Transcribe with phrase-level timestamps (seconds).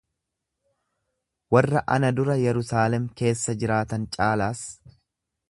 [1.55, 4.67] warra ana dura Yerusaalem keessa jiraatan caalaas